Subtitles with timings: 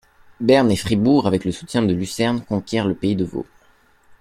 [0.39, 3.45] Berne et Fribourg, avec le soutien de Lucerne, conquièrent le Pays de Vaud.